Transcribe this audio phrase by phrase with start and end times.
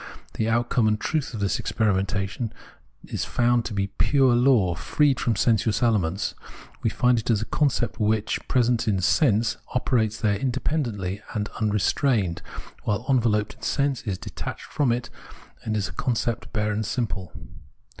[0.33, 2.51] The outcome and truth of this experimentation
[3.03, 6.33] is found to be fure law, freed from sensuous elements;
[6.81, 11.49] we find it as a concept, which, while present in sense, operates there independently and
[11.59, 12.41] un restrained,
[12.81, 15.11] while enveloped in sense, is detached from it,
[15.63, 17.31] and is a concept bare and simple.